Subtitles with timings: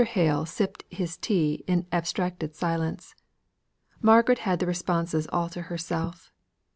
[0.03, 3.13] Hale sipped his tea in abstracted silence;
[4.01, 6.31] Margaret had the responses all to herself.